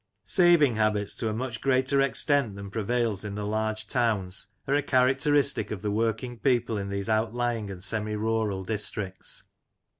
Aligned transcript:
'"Saving 0.41 0.77
habits, 0.77 1.13
to 1.17 1.29
a 1.29 1.33
much 1.35 1.61
greater 1.61 2.01
extent 2.01 2.55
than 2.55 2.71
prevails 2.71 3.23
in 3.23 3.35
the 3.35 3.45
large 3.45 3.85
towns, 3.85 4.47
are 4.67 4.73
a 4.73 4.81
characteristic 4.81 5.69
of 5.69 5.83
the 5.83 5.91
working 5.91 6.39
people 6.39 6.75
in 6.75 6.89
these 6.89 7.07
outlying 7.07 7.69
and 7.69 7.83
semi 7.83 8.13
rural 8.15 8.63
districts. 8.63 9.43